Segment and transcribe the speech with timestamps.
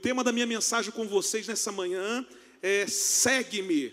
[0.00, 2.26] tema da minha mensagem com vocês nessa manhã
[2.62, 3.92] é segue-me.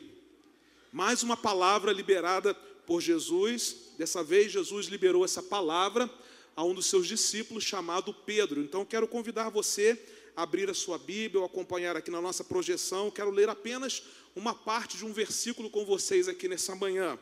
[0.89, 2.53] Mais uma palavra liberada
[2.85, 3.91] por Jesus.
[3.97, 6.09] Dessa vez, Jesus liberou essa palavra
[6.55, 8.61] a um dos seus discípulos chamado Pedro.
[8.61, 10.01] Então, quero convidar você
[10.33, 13.11] a abrir a sua Bíblia ou acompanhar aqui na nossa projeção.
[13.11, 14.01] Quero ler apenas
[14.33, 17.19] uma parte de um versículo com vocês aqui nessa manhã.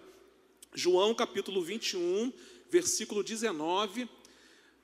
[0.75, 2.31] João capítulo 21,
[2.69, 4.07] versículo 19,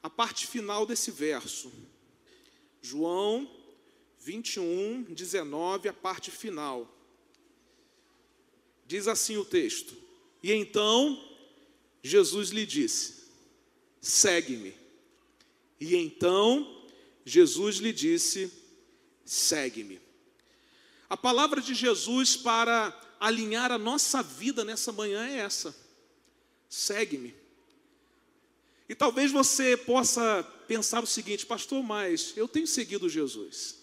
[0.01, 1.71] a parte final desse verso.
[2.81, 3.60] João
[4.23, 6.87] 21, 19, a parte final.
[8.85, 9.95] Diz assim o texto:
[10.43, 11.19] E então
[12.03, 13.23] Jesus lhe disse:
[13.99, 14.75] Segue-me.
[15.79, 16.85] E então
[17.25, 18.51] Jesus lhe disse:
[19.25, 19.99] Segue-me.
[21.09, 25.75] A palavra de Jesus para alinhar a nossa vida nessa manhã é essa:
[26.69, 27.33] segue-me.
[28.87, 33.80] E talvez você possa pensar o seguinte, pastor, mas eu tenho seguido Jesus.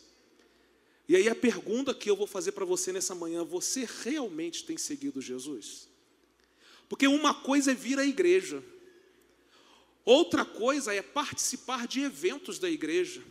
[1.09, 4.77] E aí a pergunta que eu vou fazer para você nessa manhã: você realmente tem
[4.77, 5.89] seguido Jesus?
[6.89, 8.63] Porque uma coisa é vir à igreja,
[10.05, 13.23] outra coisa é participar de eventos da igreja,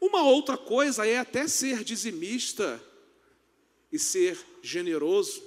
[0.00, 2.82] uma outra coisa é até ser dizimista
[3.90, 5.42] e ser generoso,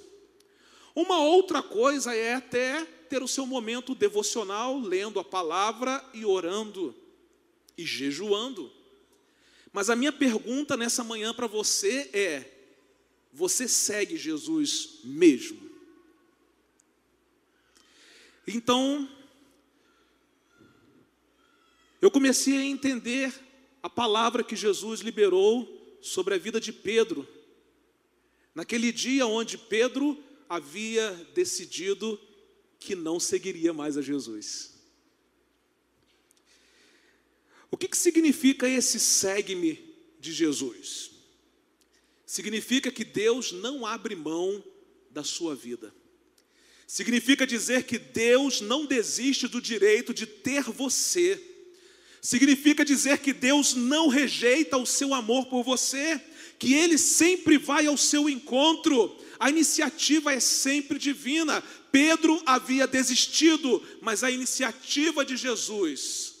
[0.94, 6.94] uma outra coisa é até ter o seu momento devocional, lendo a palavra e orando
[7.78, 8.72] e jejuando.
[9.76, 12.50] Mas a minha pergunta nessa manhã para você é:
[13.30, 15.70] você segue Jesus mesmo?
[18.48, 19.06] Então,
[22.00, 23.38] eu comecei a entender
[23.82, 27.28] a palavra que Jesus liberou sobre a vida de Pedro.
[28.54, 32.18] Naquele dia onde Pedro havia decidido
[32.80, 34.75] que não seguiria mais a Jesus.
[37.76, 39.78] O que, que significa esse segue-me
[40.18, 41.10] de Jesus?
[42.24, 44.64] Significa que Deus não abre mão
[45.10, 45.94] da sua vida.
[46.86, 51.38] Significa dizer que Deus não desiste do direito de ter você.
[52.22, 56.18] Significa dizer que Deus não rejeita o seu amor por você,
[56.58, 59.14] que Ele sempre vai ao seu encontro.
[59.38, 61.62] A iniciativa é sempre divina.
[61.92, 66.35] Pedro havia desistido, mas a iniciativa de Jesus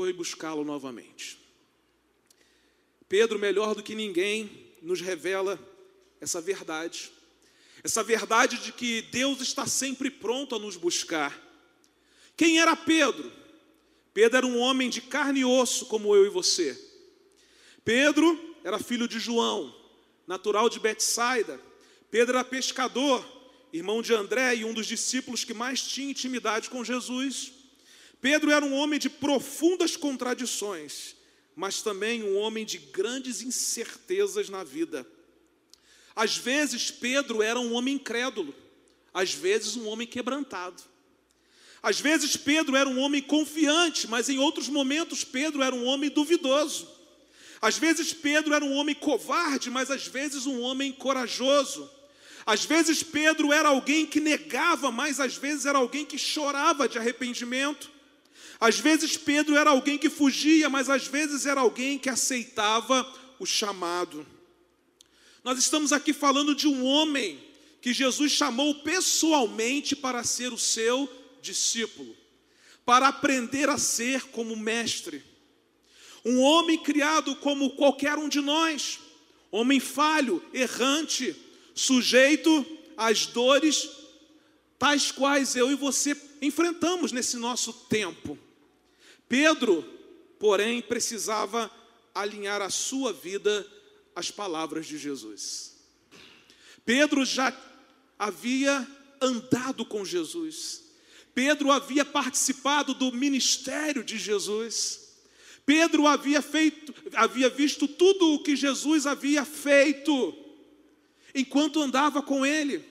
[0.00, 1.38] foi buscá-lo novamente.
[3.06, 5.60] Pedro, melhor do que ninguém, nos revela
[6.18, 7.12] essa verdade.
[7.84, 11.38] Essa verdade de que Deus está sempre pronto a nos buscar.
[12.34, 13.30] Quem era Pedro?
[14.14, 16.82] Pedro era um homem de carne e osso, como eu e você.
[17.84, 19.70] Pedro era filho de João,
[20.26, 21.60] natural de Betsaida.
[22.10, 23.22] Pedro era pescador,
[23.70, 27.59] irmão de André e um dos discípulos que mais tinha intimidade com Jesus.
[28.20, 31.16] Pedro era um homem de profundas contradições,
[31.56, 35.06] mas também um homem de grandes incertezas na vida.
[36.14, 38.54] Às vezes, Pedro era um homem incrédulo,
[39.12, 40.82] às vezes, um homem quebrantado.
[41.82, 46.10] Às vezes, Pedro era um homem confiante, mas em outros momentos, Pedro era um homem
[46.10, 46.88] duvidoso.
[47.60, 51.90] Às vezes, Pedro era um homem covarde, mas às vezes, um homem corajoso.
[52.44, 56.98] Às vezes, Pedro era alguém que negava, mas às vezes era alguém que chorava de
[56.98, 57.90] arrependimento.
[58.60, 63.46] Às vezes Pedro era alguém que fugia, mas às vezes era alguém que aceitava o
[63.46, 64.26] chamado.
[65.42, 67.40] Nós estamos aqui falando de um homem
[67.80, 71.10] que Jesus chamou pessoalmente para ser o seu
[71.40, 72.14] discípulo,
[72.84, 75.24] para aprender a ser como mestre.
[76.22, 79.00] Um homem criado como qualquer um de nós,
[79.50, 81.34] homem falho, errante,
[81.74, 83.88] sujeito às dores
[84.78, 88.38] tais quais eu e você enfrentamos nesse nosso tempo.
[89.30, 89.84] Pedro,
[90.40, 91.70] porém, precisava
[92.12, 93.64] alinhar a sua vida
[94.12, 95.76] às palavras de Jesus.
[96.84, 97.56] Pedro já
[98.18, 98.84] havia
[99.20, 100.82] andado com Jesus.
[101.32, 105.12] Pedro havia participado do ministério de Jesus.
[105.64, 110.36] Pedro havia feito, havia visto tudo o que Jesus havia feito
[111.32, 112.84] enquanto andava com ele.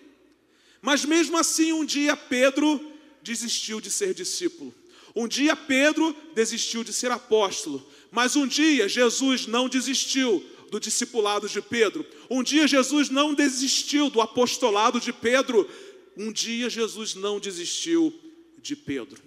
[0.81, 4.73] Mas mesmo assim, um dia Pedro desistiu de ser discípulo.
[5.15, 11.49] Um dia Pedro desistiu de ser apóstolo, mas um dia Jesus não desistiu do discipulado
[11.49, 12.05] de Pedro.
[12.29, 15.67] Um dia Jesus não desistiu do apostolado de Pedro.
[16.15, 18.13] Um dia Jesus não desistiu
[18.61, 19.21] de Pedro.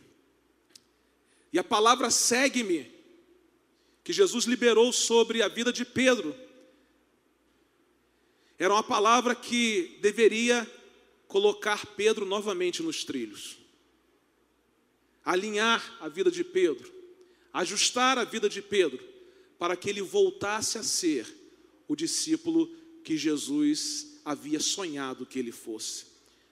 [1.52, 2.90] E a palavra segue-me,
[4.04, 6.34] que Jesus liberou sobre a vida de Pedro,
[8.58, 10.68] era uma palavra que deveria
[11.28, 13.61] colocar Pedro novamente nos trilhos
[15.24, 16.92] alinhar a vida de Pedro,
[17.52, 19.02] ajustar a vida de Pedro,
[19.58, 21.26] para que ele voltasse a ser
[21.86, 22.68] o discípulo
[23.04, 26.06] que Jesus havia sonhado que ele fosse.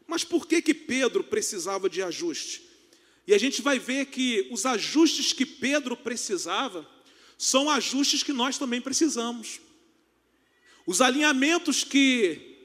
[0.07, 2.69] Mas por que que Pedro precisava de ajuste?
[3.27, 6.89] E a gente vai ver que os ajustes que Pedro precisava
[7.39, 9.61] são ajustes que nós também precisamos.
[10.85, 12.59] Os alinhamentos que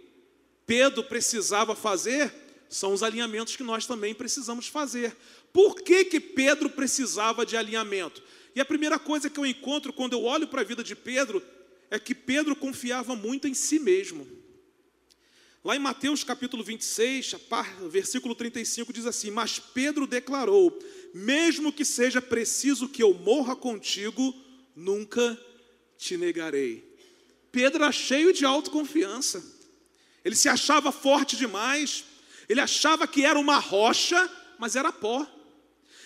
[0.65, 2.33] Pedro precisava fazer
[2.67, 5.15] são os alinhamentos que nós também precisamos fazer.
[5.55, 8.21] Por que, que Pedro precisava de alinhamento?
[8.53, 11.41] E a primeira coisa que eu encontro quando eu olho para a vida de Pedro
[11.89, 14.27] é que Pedro confiava muito em si mesmo.
[15.63, 17.35] Lá em Mateus capítulo 26,
[17.89, 20.77] versículo 35 diz assim: Mas Pedro declarou:
[21.13, 24.35] Mesmo que seja preciso que eu morra contigo,
[24.75, 25.39] nunca
[25.97, 26.83] te negarei.
[27.49, 29.41] Pedro era cheio de autoconfiança,
[30.25, 32.03] ele se achava forte demais,
[32.49, 34.29] ele achava que era uma rocha,
[34.59, 35.25] mas era pó.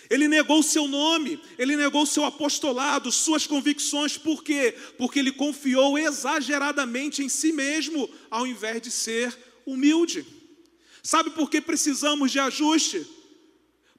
[0.09, 4.75] Ele negou seu nome, ele negou seu apostolado, suas convicções, por quê?
[4.97, 10.25] Porque ele confiou exageradamente em si mesmo, ao invés de ser humilde.
[11.03, 13.05] Sabe por que precisamos de ajuste?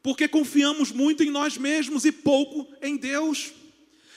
[0.03, 3.53] Porque confiamos muito em nós mesmos e pouco em Deus.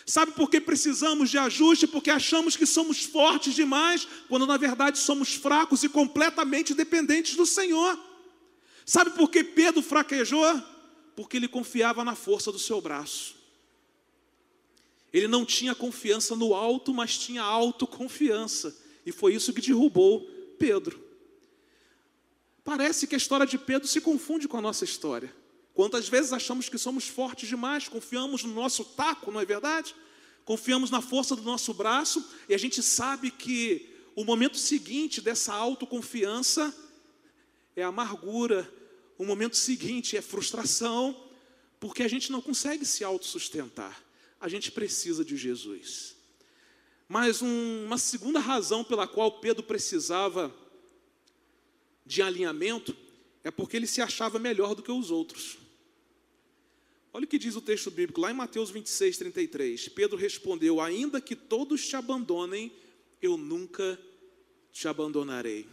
[0.06, 1.86] Sabe por que precisamos de ajuste?
[1.86, 7.46] Porque achamos que somos fortes demais, quando na verdade somos fracos e completamente dependentes do
[7.46, 8.00] Senhor.
[8.84, 10.73] Sabe por que Pedro fraquejou?
[11.16, 13.36] Porque ele confiava na força do seu braço.
[15.12, 18.76] Ele não tinha confiança no alto, mas tinha autoconfiança.
[19.06, 20.28] E foi isso que derrubou
[20.58, 21.02] Pedro.
[22.64, 25.34] Parece que a história de Pedro se confunde com a nossa história.
[25.74, 29.96] Quantas vezes achamos que somos fortes demais, confiamos no nosso taco, não é verdade?
[30.46, 35.54] Confiamos na força do nosso braço e a gente sabe que o momento seguinte dessa
[35.54, 36.74] autoconfiança
[37.76, 38.72] é amargura,
[39.18, 41.30] o momento seguinte é frustração,
[41.80, 44.04] porque a gente não consegue se autossustentar.
[44.40, 46.16] A gente precisa de Jesus.
[47.08, 50.54] Mas um, uma segunda razão pela qual Pedro precisava
[52.06, 52.96] de alinhamento
[53.44, 55.58] é porque ele se achava melhor do que os outros.
[57.12, 59.90] Olha o que diz o texto bíblico lá em Mateus 26, 33.
[59.90, 62.72] Pedro respondeu: Ainda que todos te abandonem,
[63.22, 64.00] eu nunca
[64.72, 65.68] te abandonarei.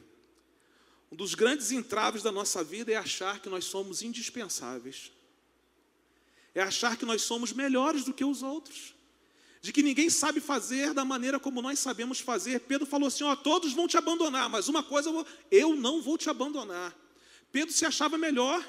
[1.11, 5.11] Um dos grandes entraves da nossa vida é achar que nós somos indispensáveis,
[6.55, 8.95] é achar que nós somos melhores do que os outros,
[9.61, 12.61] de que ninguém sabe fazer da maneira como nós sabemos fazer.
[12.61, 16.01] Pedro falou assim: Ó, todos vão te abandonar, mas uma coisa eu, vou, eu não
[16.01, 16.97] vou te abandonar.
[17.53, 18.65] Pedro se achava melhor,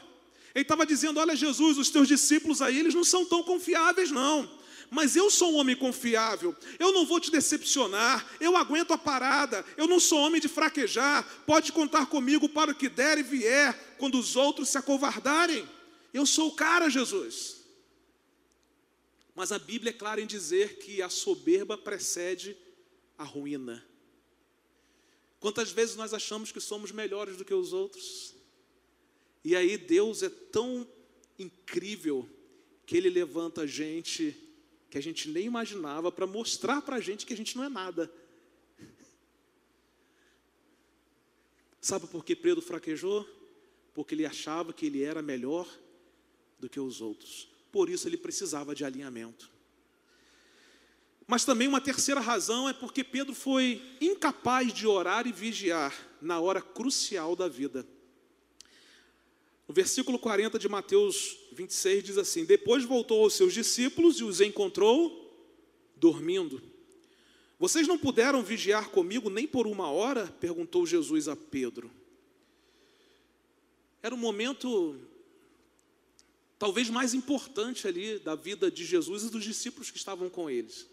[0.56, 4.61] ele estava dizendo: Olha, Jesus, os teus discípulos aí, eles não são tão confiáveis, não
[4.94, 9.66] mas eu sou um homem confiável, eu não vou te decepcionar, eu aguento a parada,
[9.78, 13.96] eu não sou homem de fraquejar, pode contar comigo para o que der e vier,
[13.98, 15.66] quando os outros se acovardarem.
[16.14, 17.62] Eu sou o cara, Jesus.
[19.34, 22.58] Mas a Bíblia é clara em dizer que a soberba precede
[23.18, 23.82] a ruína.
[25.40, 28.36] Quantas vezes nós achamos que somos melhores do que os outros?
[29.42, 30.86] E aí Deus é tão
[31.40, 32.30] incrível
[32.86, 34.51] que Ele levanta a gente
[34.92, 37.70] que a gente nem imaginava para mostrar para a gente que a gente não é
[37.70, 38.12] nada.
[41.80, 43.26] Sabe por que Pedro fraquejou?
[43.94, 45.66] Porque ele achava que ele era melhor
[46.60, 47.48] do que os outros.
[47.72, 49.50] Por isso ele precisava de alinhamento.
[51.26, 56.42] Mas também uma terceira razão é porque Pedro foi incapaz de orar e vigiar na
[56.42, 57.88] hora crucial da vida.
[59.72, 64.42] O versículo 40 de Mateus 26 diz assim: Depois voltou aos seus discípulos e os
[64.42, 65.34] encontrou
[65.96, 66.62] dormindo.
[67.58, 70.28] Vocês não puderam vigiar comigo nem por uma hora?
[70.42, 71.90] perguntou Jesus a Pedro.
[74.04, 75.00] Era um momento
[76.60, 80.86] talvez mais importante ali da vida de Jesus e dos discípulos que estavam com eles.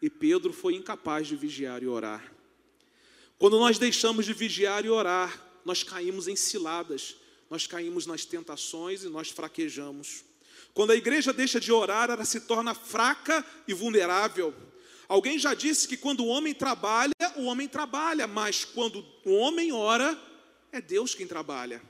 [0.00, 2.34] E Pedro foi incapaz de vigiar e orar.
[3.38, 7.16] Quando nós deixamos de vigiar e orar, nós caímos em ciladas,
[7.48, 10.24] nós caímos nas tentações e nós fraquejamos.
[10.72, 14.54] Quando a igreja deixa de orar, ela se torna fraca e vulnerável.
[15.08, 19.72] Alguém já disse que quando o homem trabalha, o homem trabalha, mas quando o homem
[19.72, 20.16] ora,
[20.70, 21.82] é Deus quem trabalha.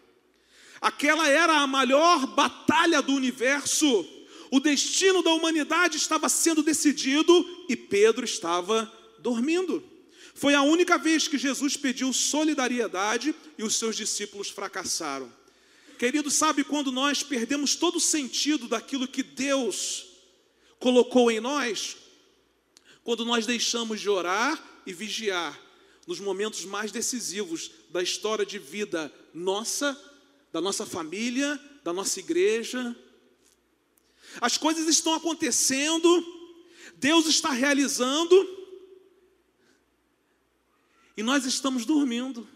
[0.81, 4.09] Aquela era a maior batalha do universo.
[4.50, 9.85] O destino da humanidade estava sendo decidido e Pedro estava dormindo.
[10.34, 15.32] Foi a única vez que Jesus pediu solidariedade e os seus discípulos fracassaram.
[15.99, 20.06] Querido, sabe quando nós perdemos todo o sentido daquilo que Deus
[20.78, 21.96] colocou em nós?
[23.04, 25.58] Quando nós deixamos de orar e vigiar
[26.06, 29.96] nos momentos mais decisivos da história de vida nossa,
[30.52, 32.96] da nossa família, da nossa igreja.
[34.40, 36.25] As coisas estão acontecendo,
[36.96, 38.60] Deus está realizando
[41.17, 42.49] e nós estamos dormindo,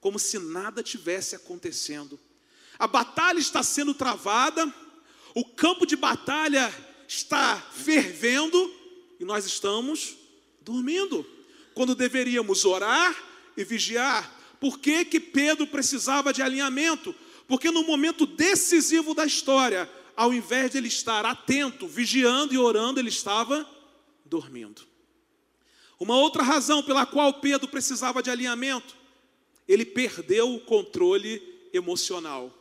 [0.00, 2.18] como se nada tivesse acontecendo.
[2.78, 4.72] A batalha está sendo travada,
[5.34, 6.72] o campo de batalha
[7.08, 8.72] está fervendo
[9.18, 10.16] e nós estamos
[10.60, 11.26] dormindo,
[11.74, 13.14] quando deveríamos orar
[13.56, 14.34] e vigiar.
[14.60, 17.14] Por que, que Pedro precisava de alinhamento?
[17.46, 22.98] Porque no momento decisivo da história, ao invés de ele estar atento, vigiando e orando,
[22.98, 23.68] ele estava
[24.24, 24.82] dormindo.
[25.98, 28.94] Uma outra razão pela qual Pedro precisava de alinhamento,
[29.66, 32.52] ele perdeu o controle emocional.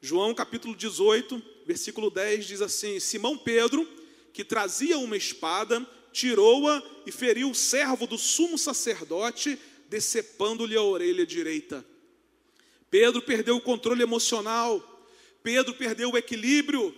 [0.00, 3.86] João capítulo 18, versículo 10 diz assim: Simão Pedro,
[4.32, 11.26] que trazia uma espada, tirou-a e feriu o servo do sumo sacerdote, decepando-lhe a orelha
[11.26, 11.84] direita.
[12.90, 14.82] Pedro perdeu o controle emocional,
[15.42, 16.94] Pedro perdeu o equilíbrio,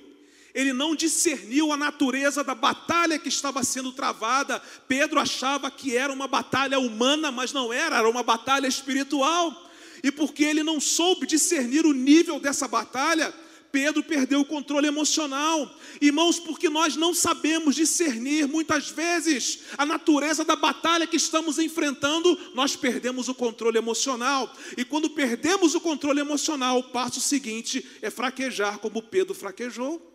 [0.54, 4.61] ele não discerniu a natureza da batalha que estava sendo travada.
[4.88, 9.71] Pedro achava que era uma batalha humana, mas não era, era uma batalha espiritual.
[10.02, 13.33] E porque ele não soube discernir o nível dessa batalha,
[13.73, 15.73] Pedro perdeu o controle emocional.
[16.00, 22.38] Irmãos, porque nós não sabemos discernir muitas vezes a natureza da batalha que estamos enfrentando,
[22.54, 24.52] nós perdemos o controle emocional.
[24.76, 30.11] E quando perdemos o controle emocional, o passo seguinte é fraquejar, como Pedro fraquejou.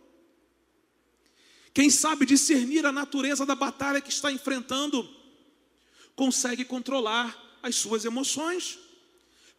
[1.76, 5.08] Quem sabe discernir a natureza da batalha que está enfrentando,
[6.16, 8.80] consegue controlar as suas emoções.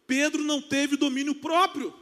[0.07, 1.93] Pedro não teve domínio próprio.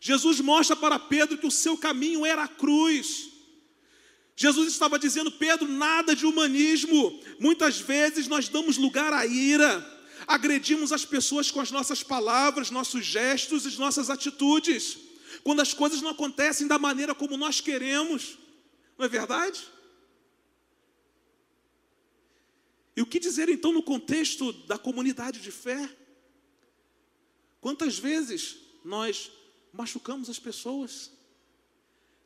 [0.00, 3.28] Jesus mostra para Pedro que o seu caminho era a cruz.
[4.34, 7.20] Jesus estava dizendo, Pedro, nada de humanismo.
[7.38, 9.84] Muitas vezes nós damos lugar à ira,
[10.26, 14.96] agredimos as pessoas com as nossas palavras, nossos gestos e nossas atitudes.
[15.42, 18.38] Quando as coisas não acontecem da maneira como nós queremos,
[18.96, 19.66] não é verdade?
[22.96, 25.94] E o que dizer então no contexto da comunidade de fé?
[27.60, 29.30] Quantas vezes nós
[29.74, 31.10] machucamos as pessoas.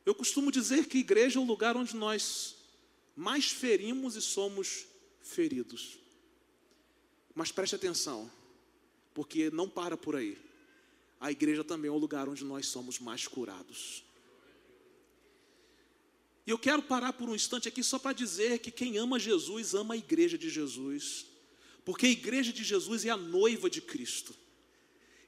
[0.05, 2.55] Eu costumo dizer que igreja é o lugar onde nós
[3.15, 4.85] mais ferimos e somos
[5.21, 5.97] feridos.
[7.33, 8.31] Mas preste atenção,
[9.13, 10.37] porque não para por aí.
[11.19, 14.03] A igreja também é o lugar onde nós somos mais curados.
[16.45, 19.73] E eu quero parar por um instante aqui só para dizer que quem ama Jesus
[19.73, 21.25] ama a igreja de Jesus,
[21.85, 24.35] porque a igreja de Jesus é a noiva de Cristo.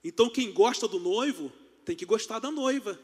[0.04, 1.52] Então, quem gosta do noivo
[1.86, 3.00] tem que gostar da noiva.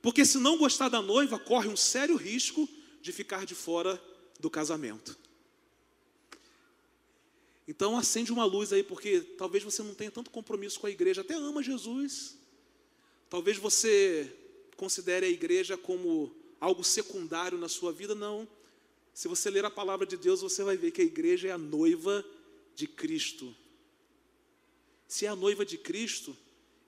[0.00, 2.68] Porque se não gostar da noiva, corre um sério risco
[3.00, 4.02] de ficar de fora
[4.38, 5.18] do casamento.
[7.68, 11.22] Então acende uma luz aí, porque talvez você não tenha tanto compromisso com a igreja,
[11.22, 12.38] até ama Jesus.
[13.28, 14.32] Talvez você
[14.76, 18.48] considere a igreja como algo secundário na sua vida, não.
[19.12, 21.58] Se você ler a palavra de Deus, você vai ver que a igreja é a
[21.58, 22.24] noiva
[22.74, 23.54] de Cristo.
[25.08, 26.36] Se é a noiva de Cristo,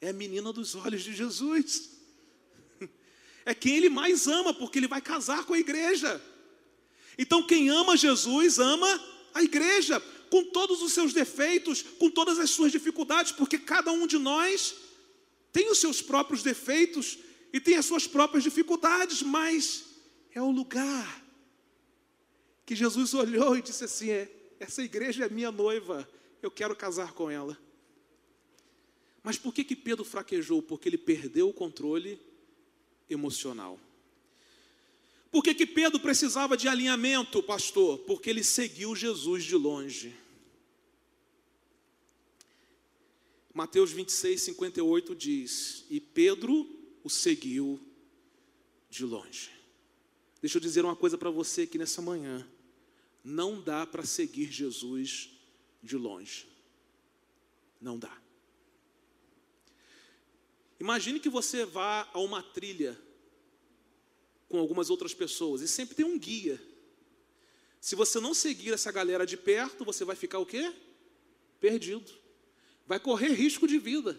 [0.01, 1.97] é a menina dos olhos de Jesus.
[3.47, 6.23] É quem ele mais ama, porque ele vai casar com a igreja.
[7.17, 8.87] Então, quem ama Jesus, ama
[9.33, 9.99] a igreja,
[10.29, 14.75] com todos os seus defeitos, com todas as suas dificuldades, porque cada um de nós
[15.51, 17.19] tem os seus próprios defeitos
[17.53, 19.85] e tem as suas próprias dificuldades, mas
[20.35, 21.25] é o lugar
[22.67, 26.09] que Jesus olhou e disse assim: é, essa igreja é minha noiva,
[26.43, 27.59] eu quero casar com ela.
[29.23, 30.63] Mas por que, que Pedro fraquejou?
[30.63, 32.21] Porque ele perdeu o controle
[33.09, 33.81] emocional.
[35.31, 37.99] Por que, que Pedro precisava de alinhamento, pastor?
[38.01, 40.15] Porque ele seguiu Jesus de longe.
[43.53, 47.81] Mateus 26, 58 diz: E Pedro o seguiu
[48.91, 49.51] de longe.
[50.41, 52.47] Deixa eu dizer uma coisa para você aqui nessa manhã.
[53.25, 55.31] Não dá para seguir Jesus
[55.83, 56.47] de longe.
[57.81, 58.17] Não dá.
[60.81, 62.99] Imagine que você vá a uma trilha
[64.49, 66.61] com algumas outras pessoas e sempre tem um guia.
[67.81, 70.73] Se você não seguir essa galera de perto, você vai ficar o quê?
[71.61, 72.13] Perdido.
[72.87, 74.19] Vai correr risco de vida.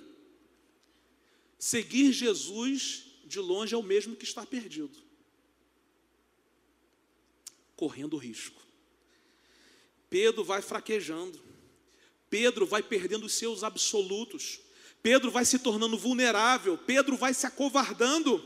[1.60, 4.98] Seguir Jesus de longe é o mesmo que estar perdido.
[7.76, 8.60] Correndo risco.
[10.10, 11.40] Pedro vai fraquejando.
[12.30, 14.62] Pedro vai perdendo os seus absolutos.
[15.04, 18.44] Pedro vai se tornando vulnerável, Pedro vai se acovardando.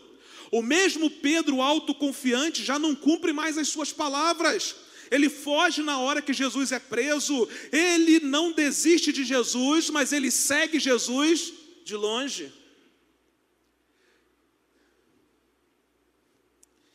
[0.52, 4.76] O mesmo Pedro autoconfiante já não cumpre mais as suas palavras.
[5.10, 7.48] Ele foge na hora que Jesus é preso.
[7.72, 11.54] Ele não desiste de Jesus, mas ele segue Jesus
[11.84, 12.52] de longe.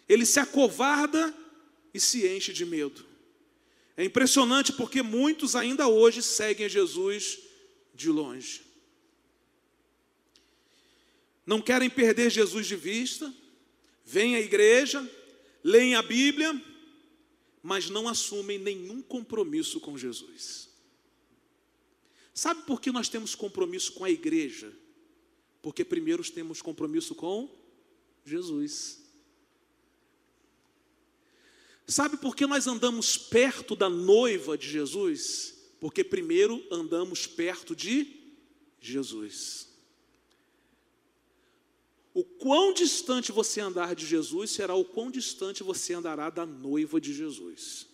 [0.09, 1.35] Ele se acovarda
[1.93, 3.05] e se enche de medo.
[3.97, 7.39] É impressionante porque muitos ainda hoje seguem Jesus
[7.95, 8.63] de longe.
[11.45, 13.35] Não querem perder Jesus de vista,
[14.05, 15.05] vêm à igreja,
[15.65, 16.63] leem a Bíblia,
[17.63, 20.69] mas não assumem nenhum compromisso com Jesus.
[22.33, 24.73] Sabe por que nós temos compromisso com a igreja?
[25.61, 27.51] Porque primeiro temos compromisso com
[28.25, 29.08] Jesus.
[31.91, 35.55] Sabe por que nós andamos perto da noiva de Jesus?
[35.81, 38.15] Porque primeiro andamos perto de
[38.79, 39.69] Jesus.
[42.13, 47.01] O quão distante você andar de Jesus será o quão distante você andará da noiva
[47.01, 47.87] de Jesus.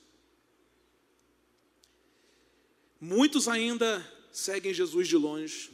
[3.01, 5.71] Muitos ainda seguem Jesus de longe.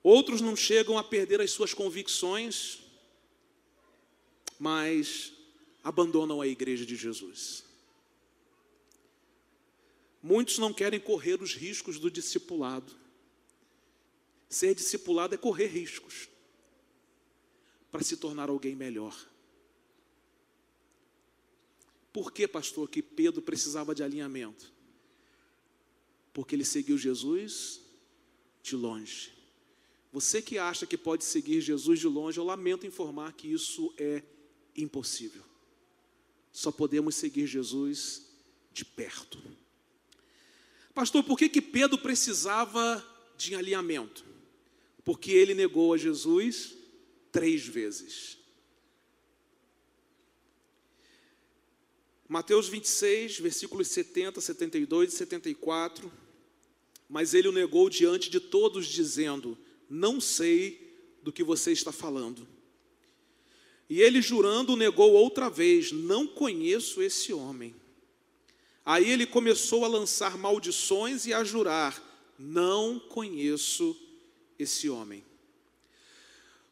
[0.00, 2.83] Outros não chegam a perder as suas convicções,
[4.64, 5.30] mas
[5.82, 7.64] abandonam a igreja de Jesus.
[10.22, 12.90] Muitos não querem correr os riscos do discipulado.
[14.48, 16.30] Ser discipulado é correr riscos
[17.92, 19.14] para se tornar alguém melhor.
[22.10, 24.72] Por que, pastor, que Pedro precisava de alinhamento?
[26.32, 27.82] Porque ele seguiu Jesus
[28.62, 29.30] de longe.
[30.10, 34.22] Você que acha que pode seguir Jesus de longe, eu lamento informar que isso é
[34.76, 35.42] impossível.
[36.52, 38.22] Só podemos seguir Jesus
[38.72, 39.38] de perto.
[40.94, 43.04] Pastor, por que, que Pedro precisava
[43.36, 44.34] de alinhamento?
[45.04, 46.74] porque ele negou a Jesus
[47.30, 48.38] três vezes.
[52.26, 56.10] Mateus 26, versículos 70, 72 e 74.
[57.06, 59.58] Mas ele o negou diante de todos, dizendo:
[59.90, 62.48] Não sei do que você está falando.
[63.88, 67.74] E ele, jurando, negou outra vez: Não conheço esse homem.
[68.84, 72.02] Aí ele começou a lançar maldições e a jurar:
[72.38, 73.96] Não conheço
[74.58, 75.24] esse homem.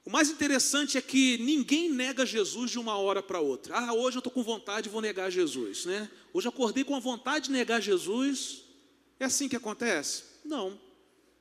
[0.05, 3.79] O mais interessante é que ninguém nega Jesus de uma hora para outra.
[3.79, 6.11] Ah, hoje eu estou com vontade e vou negar Jesus, né?
[6.33, 8.63] Hoje acordei com a vontade de negar Jesus.
[9.21, 10.25] É assim que acontece?
[10.45, 10.79] Não.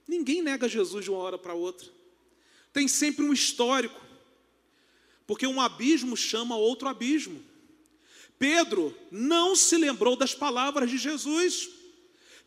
[0.07, 1.89] Ninguém nega Jesus de uma hora para outra.
[2.71, 3.99] Tem sempre um histórico.
[5.31, 7.41] Porque um abismo chama outro abismo.
[8.37, 11.69] Pedro não se lembrou das palavras de Jesus.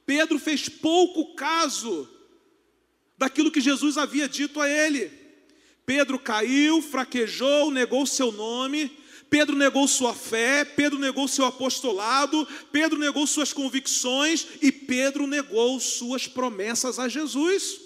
[0.04, 2.06] Pedro fez pouco caso
[3.16, 5.10] daquilo que Jesus havia dito a ele.
[5.86, 8.94] Pedro caiu, fraquejou, negou seu nome,
[9.30, 15.80] Pedro negou sua fé, Pedro negou seu apostolado, Pedro negou suas convicções e Pedro negou
[15.80, 17.80] suas promessas a Jesus.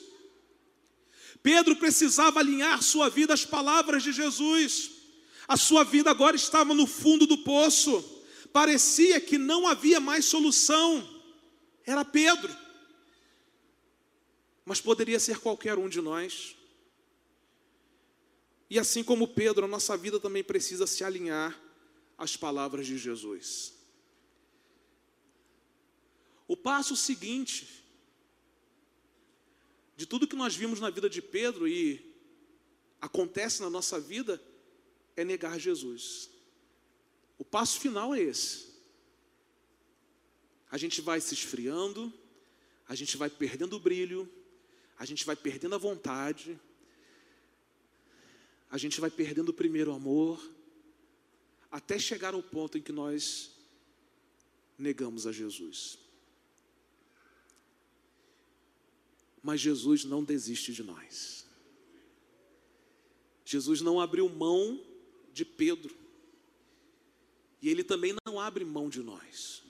[1.43, 4.91] Pedro precisava alinhar sua vida às palavras de Jesus.
[5.47, 8.05] A sua vida agora estava no fundo do poço.
[8.53, 11.09] Parecia que não havia mais solução.
[11.87, 12.55] Era Pedro
[14.69, 16.55] mas poderia ser qualquer um de nós.
[18.69, 21.59] E assim como Pedro, a nossa vida também precisa se alinhar
[22.19, 23.73] às palavras de Jesus.
[26.47, 27.78] O passo seguinte,
[29.99, 32.15] de tudo que nós vimos na vida de Pedro e
[33.01, 34.41] acontece na nossa vida,
[35.17, 36.31] é negar Jesus.
[37.37, 38.69] O passo final é esse.
[40.71, 42.13] A gente vai se esfriando,
[42.87, 44.33] a gente vai perdendo o brilho,
[44.97, 46.57] a gente vai perdendo a vontade,
[48.71, 50.41] a gente vai perdendo o primeiro amor,
[51.73, 53.51] até chegar ao ponto em que nós
[54.79, 55.99] negamos a Jesus.
[59.43, 61.47] Mas Jesus não desiste de nós.
[63.45, 64.85] Jesus não abriu mão
[65.33, 65.97] de Pedro.
[67.63, 69.63] E ele também não abre mão de nós.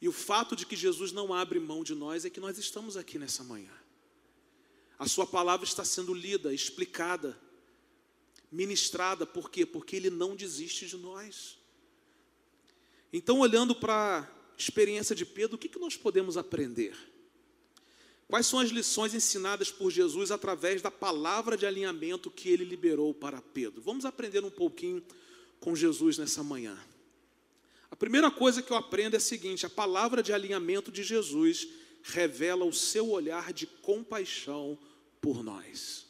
[0.00, 2.96] E o fato de que Jesus não abre mão de nós é que nós estamos
[2.96, 3.72] aqui nessa manhã.
[4.98, 7.38] A sua palavra está sendo lida, explicada,
[8.50, 9.64] ministrada, por quê?
[9.64, 11.58] Porque ele não desiste de nós.
[13.12, 16.96] Então, olhando para a experiência de Pedro, o que, que nós podemos aprender?
[18.28, 23.14] Quais são as lições ensinadas por Jesus através da palavra de alinhamento que ele liberou
[23.14, 23.80] para Pedro?
[23.80, 25.02] Vamos aprender um pouquinho
[25.58, 26.78] com Jesus nessa manhã.
[27.90, 31.68] A primeira coisa que eu aprendo é a seguinte: a palavra de alinhamento de Jesus
[32.02, 34.78] revela o seu olhar de compaixão
[35.22, 36.06] por nós.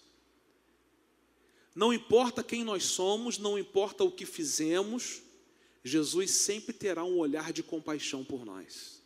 [1.73, 5.23] Não importa quem nós somos, não importa o que fizemos,
[5.85, 8.98] Jesus sempre terá um olhar de compaixão por nós.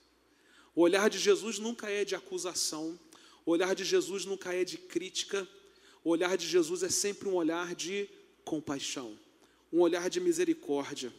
[0.74, 2.98] O olhar de Jesus nunca é de acusação,
[3.44, 5.46] o olhar de Jesus nunca é de crítica,
[6.04, 8.08] o olhar de Jesus é sempre um olhar de
[8.44, 9.18] compaixão.
[9.72, 11.10] um olhar de misericórdia.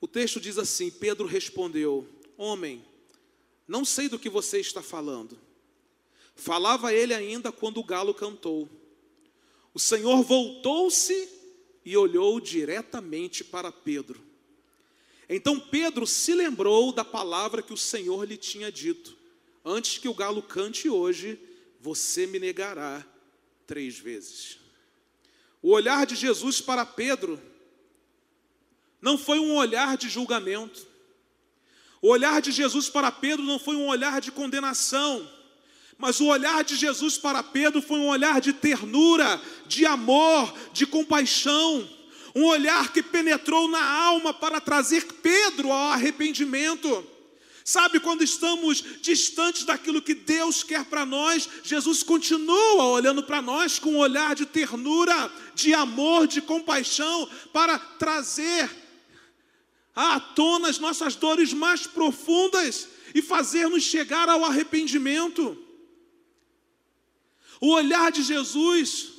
[0.00, 2.82] O texto diz assim: Pedro respondeu: Homem,
[3.68, 5.38] não sei do que você está falando.
[6.34, 8.68] Falava ele ainda quando o galo cantou.
[9.74, 11.28] O Senhor voltou-se
[11.84, 14.20] e olhou diretamente para Pedro.
[15.34, 19.16] Então Pedro se lembrou da palavra que o Senhor lhe tinha dito:
[19.64, 21.38] Antes que o galo cante hoje,
[21.80, 23.04] você me negará
[23.66, 24.58] três vezes.
[25.62, 27.40] O olhar de Jesus para Pedro
[29.00, 30.86] não foi um olhar de julgamento.
[32.02, 35.26] O olhar de Jesus para Pedro não foi um olhar de condenação,
[35.96, 40.84] mas o olhar de Jesus para Pedro foi um olhar de ternura, de amor, de
[40.84, 41.88] compaixão,
[42.34, 47.06] um olhar que penetrou na alma para trazer Pedro ao arrependimento.
[47.64, 53.78] Sabe, quando estamos distantes daquilo que Deus quer para nós, Jesus continua olhando para nós
[53.78, 58.68] com um olhar de ternura, de amor, de compaixão, para trazer
[59.94, 65.56] à tona as nossas dores mais profundas e fazer-nos chegar ao arrependimento.
[67.60, 69.11] O olhar de Jesus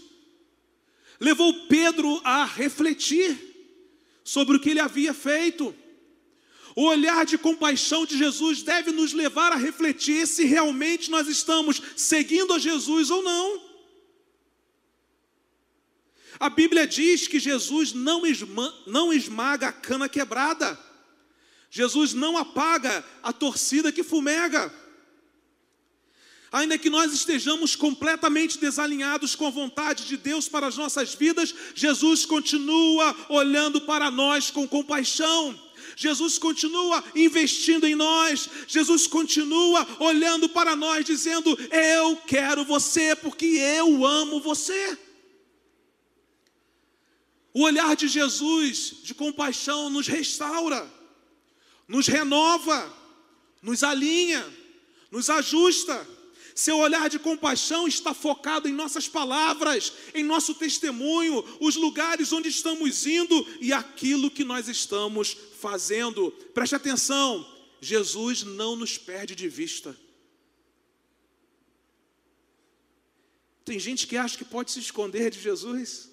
[1.24, 3.40] levou Pedro a refletir
[4.26, 5.74] sobre o que ele havia feito.
[6.76, 11.82] O olhar de compaixão de Jesus deve nos levar a refletir se realmente nós estamos
[11.96, 13.62] seguindo a Jesus ou não.
[16.40, 20.78] A Bíblia diz que Jesus não, esma, não esmaga a cana quebrada,
[21.70, 24.83] Jesus não apaga a torcida que fumega.
[26.54, 31.52] Ainda que nós estejamos completamente desalinhados com a vontade de Deus para as nossas vidas,
[31.74, 35.60] Jesus continua olhando para nós com compaixão.
[35.96, 43.46] Jesus continua investindo em nós, Jesus continua olhando para nós, dizendo: Eu quero você porque
[43.46, 44.96] eu amo você.
[47.52, 50.88] O olhar de Jesus de compaixão nos restaura,
[51.88, 52.96] nos renova,
[53.60, 54.46] nos alinha,
[55.10, 56.13] nos ajusta.
[56.56, 62.50] Seu olhar de compaixão está focado em nossas palavras, em nosso testemunho, os lugares onde
[62.50, 66.32] estamos indo e aquilo que nós estamos fazendo.
[66.54, 67.46] Preste atenção,
[67.82, 69.98] Jesus não nos perde de vista.
[73.66, 76.10] Tem gente que acha que pode se esconder de Jesus.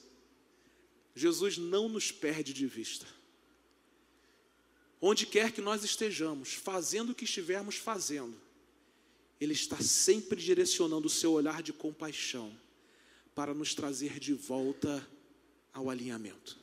[1.14, 3.06] Jesus não nos perde de vista.
[5.00, 8.40] Onde quer que nós estejamos, fazendo o que estivermos fazendo,
[9.40, 12.54] Ele está sempre direcionando o seu olhar de compaixão
[13.34, 15.06] para nos trazer de volta
[15.72, 16.58] ao alinhamento.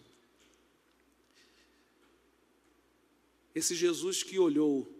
[3.56, 4.94] Esse Jesus que olhou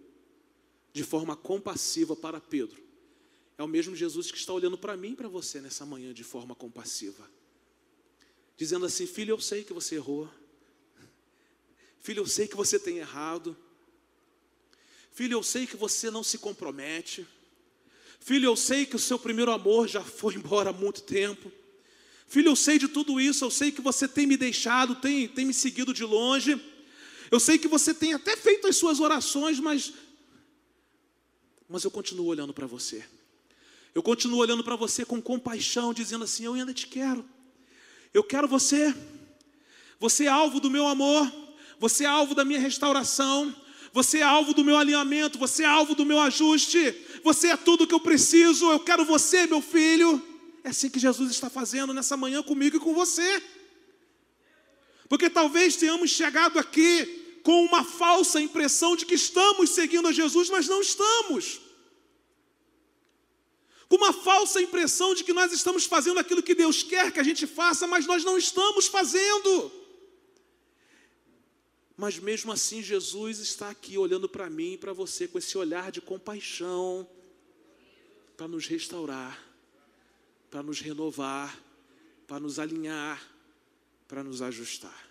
[0.92, 2.82] de forma compassiva para Pedro,
[3.56, 6.24] é o mesmo Jesus que está olhando para mim e para você nessa manhã de
[6.24, 7.30] forma compassiva.
[8.56, 10.28] Dizendo assim: Filho, eu sei que você errou.
[12.00, 13.56] Filho, eu sei que você tem errado.
[15.12, 17.26] Filho, eu sei que você não se compromete.
[18.20, 21.50] Filho, eu sei que o seu primeiro amor já foi embora há muito tempo.
[22.26, 25.46] Filho, eu sei de tudo isso, eu sei que você tem me deixado, tem, tem
[25.46, 26.60] me seguido de longe.
[27.30, 29.92] Eu sei que você tem até feito as suas orações, mas
[31.68, 33.04] mas eu continuo olhando para você.
[33.94, 37.24] Eu continuo olhando para você com compaixão, dizendo assim: Eu ainda te quero.
[38.14, 38.94] Eu quero você.
[40.00, 41.30] Você é alvo do meu amor.
[41.78, 43.54] Você é alvo da minha restauração.
[43.92, 45.38] Você é alvo do meu alinhamento.
[45.38, 46.94] Você é alvo do meu ajuste.
[47.22, 48.70] Você é tudo que eu preciso.
[48.70, 50.22] Eu quero você, meu filho.
[50.64, 53.42] É assim que Jesus está fazendo nessa manhã comigo e com você.
[55.08, 60.50] Porque talvez tenhamos chegado aqui com uma falsa impressão de que estamos seguindo a Jesus,
[60.50, 61.60] mas não estamos.
[63.88, 67.22] Com uma falsa impressão de que nós estamos fazendo aquilo que Deus quer que a
[67.22, 69.72] gente faça, mas nós não estamos fazendo.
[71.98, 75.92] Mas mesmo assim, Jesus está aqui olhando para mim e para você com esse olhar
[75.92, 77.06] de compaixão,
[78.38, 79.38] para nos restaurar,
[80.48, 81.62] para nos renovar,
[82.26, 83.36] para nos alinhar
[84.08, 85.06] para nos ajustar.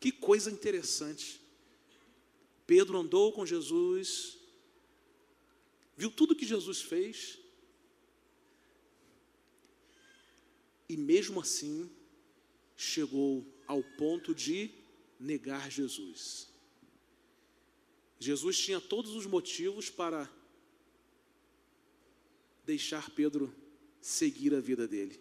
[0.00, 1.40] Que coisa interessante.
[2.66, 4.36] Pedro andou com Jesus,
[5.96, 7.38] viu tudo que Jesus fez,
[10.88, 11.88] e mesmo assim
[12.76, 14.70] chegou ao ponto de
[15.18, 16.48] negar Jesus.
[18.18, 20.30] Jesus tinha todos os motivos para
[22.64, 23.54] deixar Pedro
[24.00, 25.20] seguir a vida dele.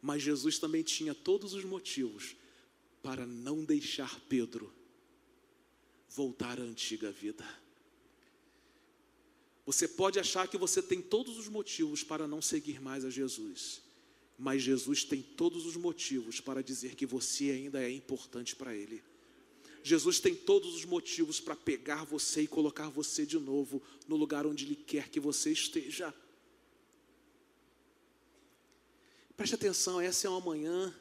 [0.00, 2.36] Mas Jesus também tinha todos os motivos
[3.02, 4.72] para não deixar Pedro
[6.08, 7.44] voltar à antiga vida.
[9.66, 13.83] Você pode achar que você tem todos os motivos para não seguir mais a Jesus.
[14.38, 19.02] Mas Jesus tem todos os motivos para dizer que você ainda é importante para Ele.
[19.82, 24.46] Jesus tem todos os motivos para pegar você e colocar você de novo no lugar
[24.46, 26.12] onde Ele quer que você esteja.
[29.36, 30.94] Preste atenção, essa é uma manhã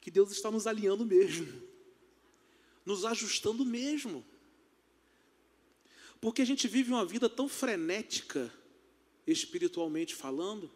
[0.00, 1.46] que Deus está nos alinhando mesmo,
[2.84, 4.24] nos ajustando mesmo.
[6.20, 8.52] Porque a gente vive uma vida tão frenética,
[9.26, 10.70] espiritualmente falando,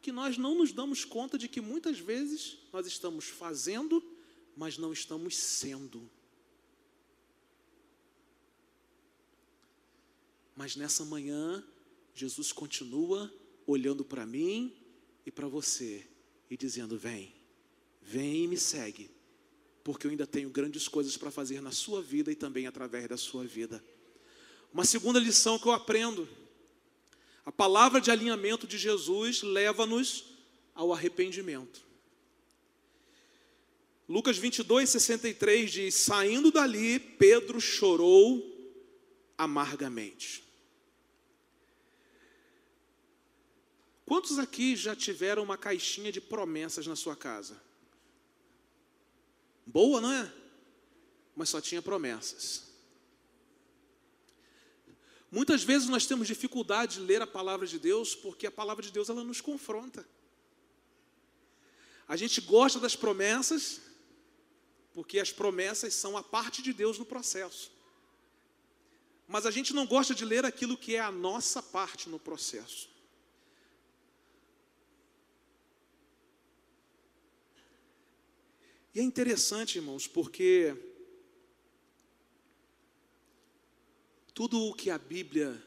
[0.00, 4.02] que nós não nos damos conta de que muitas vezes nós estamos fazendo,
[4.56, 6.08] mas não estamos sendo.
[10.56, 11.64] Mas nessa manhã,
[12.14, 13.32] Jesus continua
[13.66, 14.74] olhando para mim
[15.24, 16.06] e para você
[16.50, 17.34] e dizendo: Vem,
[18.00, 19.10] vem e me segue,
[19.84, 23.16] porque eu ainda tenho grandes coisas para fazer na sua vida e também através da
[23.16, 23.82] sua vida.
[24.72, 26.28] Uma segunda lição que eu aprendo
[27.44, 30.24] a palavra de alinhamento de Jesus leva-nos
[30.74, 31.82] ao arrependimento.
[34.08, 38.44] Lucas 22, 63 diz: Saindo dali, Pedro chorou
[39.38, 40.44] amargamente.
[44.04, 47.62] Quantos aqui já tiveram uma caixinha de promessas na sua casa?
[49.64, 50.32] Boa, não é?
[51.36, 52.69] Mas só tinha promessas.
[55.30, 58.90] Muitas vezes nós temos dificuldade de ler a palavra de Deus porque a palavra de
[58.90, 60.06] Deus ela nos confronta.
[62.08, 63.80] A gente gosta das promessas
[64.92, 67.70] porque as promessas são a parte de Deus no processo.
[69.28, 72.90] Mas a gente não gosta de ler aquilo que é a nossa parte no processo.
[78.92, 80.76] E é interessante, irmãos, porque
[84.34, 85.62] Tudo o que a Bíblia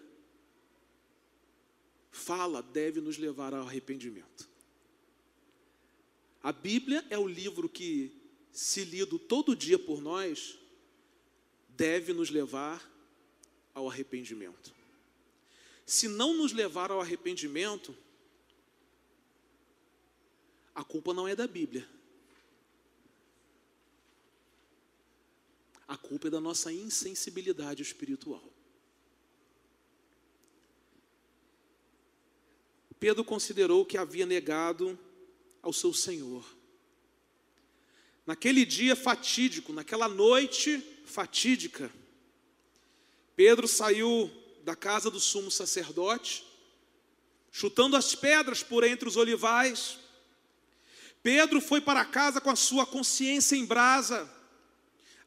[2.12, 4.48] fala deve nos levar ao arrependimento.
[6.42, 8.12] A Bíblia é o livro que,
[8.52, 10.60] se lido todo dia por nós,
[11.70, 12.88] deve nos levar
[13.74, 14.74] ao arrependimento.
[15.86, 17.96] Se não nos levar ao arrependimento,
[20.76, 21.88] a culpa não é da Bíblia.
[25.88, 28.53] A culpa é da nossa insensibilidade espiritual.
[33.04, 34.98] Pedro considerou que havia negado
[35.62, 36.42] ao seu Senhor.
[38.26, 41.92] Naquele dia fatídico, naquela noite fatídica,
[43.36, 44.32] Pedro saiu
[44.64, 46.46] da casa do sumo sacerdote,
[47.52, 49.98] chutando as pedras por entre os olivais.
[51.22, 54.34] Pedro foi para casa com a sua consciência em brasa,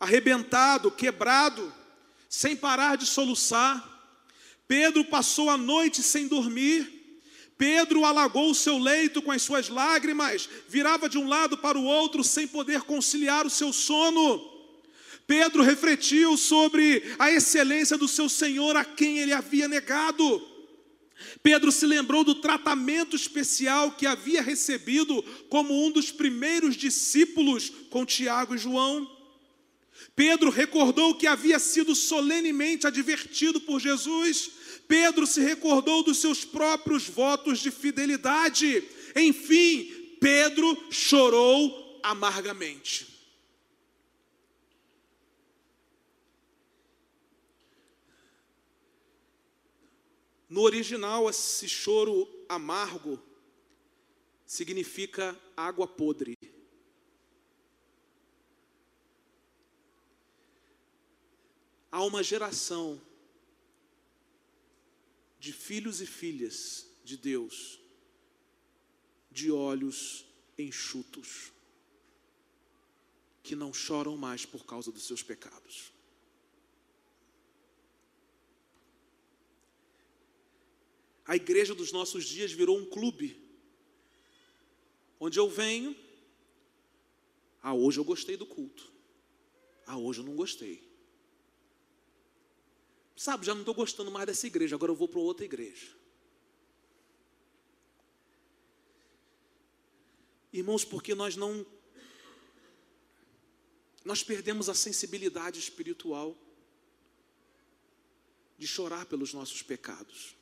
[0.01, 1.71] arrebentado, quebrado,
[2.27, 4.17] sem parar de soluçar.
[4.67, 6.96] Pedro passou a noite sem dormir,
[7.59, 11.85] Pedro alagou o seu leito com as suas lágrimas, virava de um lado para o
[11.85, 14.55] outro sem poder conciliar o seu sono.
[15.27, 20.57] Pedro refletiu sobre a excelência do seu Senhor a quem ele havia negado.
[21.43, 28.05] Pedro se lembrou do tratamento especial que havia recebido como um dos primeiros discípulos com
[28.05, 29.11] Tiago e João.
[30.15, 34.51] Pedro recordou que havia sido solenemente advertido por Jesus
[34.89, 38.83] Pedro se recordou dos seus próprios votos de fidelidade.
[39.15, 43.17] Enfim, Pedro chorou amargamente.
[50.49, 53.21] No original, esse choro amargo
[54.47, 56.39] significa água podre.
[61.91, 63.01] Há uma geração
[65.47, 67.79] de filhos e filhas de Deus,
[69.31, 70.27] de olhos
[70.59, 71.53] enxutos,
[73.45, 75.93] que não choram mais por causa dos seus pecados.
[81.25, 83.41] A igreja dos nossos dias virou um clube,
[85.21, 85.95] onde eu venho,
[87.63, 88.93] ah, hoje eu gostei do culto,
[89.87, 90.86] ah, hoje eu não gostei.
[93.17, 95.97] Sabe, já não estou gostando mais dessa igreja, agora eu vou para outra igreja.
[100.53, 101.67] Irmãos, porque nós não.
[104.05, 106.37] Nós perdemos a sensibilidade espiritual
[108.59, 110.37] de chorar pelos nossos pecados.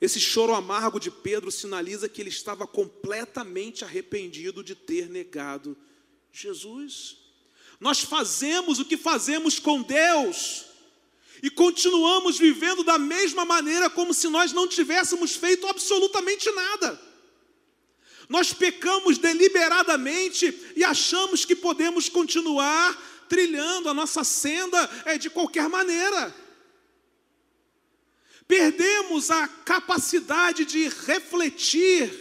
[0.00, 5.76] Esse choro amargo de Pedro sinaliza que ele estava completamente arrependido de ter negado
[6.32, 7.29] Jesus.
[7.80, 10.66] Nós fazemos o que fazemos com Deus,
[11.42, 17.00] e continuamos vivendo da mesma maneira como se nós não tivéssemos feito absolutamente nada.
[18.28, 25.68] Nós pecamos deliberadamente e achamos que podemos continuar trilhando a nossa senda é, de qualquer
[25.68, 26.34] maneira.
[28.46, 32.12] Perdemos a capacidade de refletir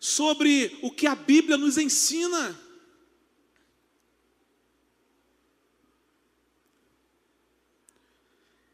[0.00, 2.58] sobre o que a Bíblia nos ensina.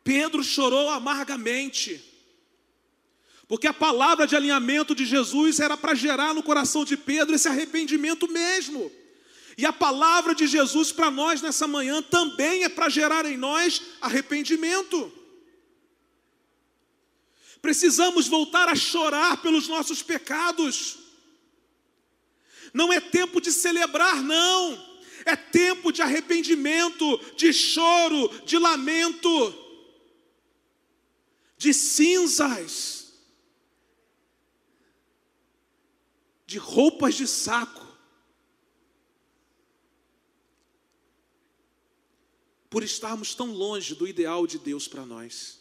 [0.09, 2.03] Pedro chorou amargamente,
[3.47, 7.47] porque a palavra de alinhamento de Jesus era para gerar no coração de Pedro esse
[7.47, 8.91] arrependimento mesmo.
[9.59, 13.83] E a palavra de Jesus para nós nessa manhã também é para gerar em nós
[14.01, 15.13] arrependimento.
[17.61, 20.97] Precisamos voltar a chorar pelos nossos pecados.
[22.73, 24.83] Não é tempo de celebrar, não.
[25.27, 29.68] É tempo de arrependimento, de choro, de lamento
[31.59, 33.13] de cinzas,
[36.47, 37.87] de roupas de saco,
[42.71, 45.59] por estarmos tão longe do ideal de Deus para nós.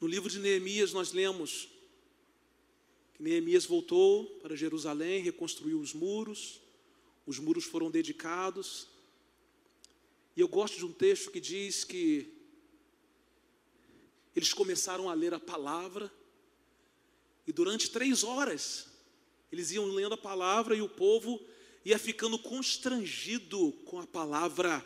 [0.00, 1.68] No livro de Neemias nós lemos
[3.14, 6.60] que Neemias voltou para Jerusalém, reconstruiu os muros,
[7.26, 8.93] os muros foram dedicados,
[10.36, 12.32] e eu gosto de um texto que diz que
[14.34, 16.12] eles começaram a ler a palavra,
[17.46, 18.88] e durante três horas
[19.52, 21.40] eles iam lendo a palavra e o povo
[21.84, 24.84] ia ficando constrangido com a palavra,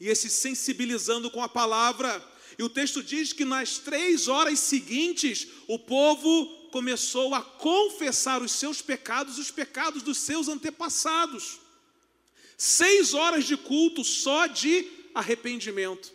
[0.00, 2.32] ia se sensibilizando com a palavra.
[2.58, 8.50] E o texto diz que nas três horas seguintes o povo começou a confessar os
[8.50, 11.60] seus pecados, os pecados dos seus antepassados.
[12.56, 16.12] Seis horas de culto só de arrependimento.